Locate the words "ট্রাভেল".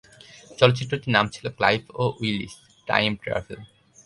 3.23-3.59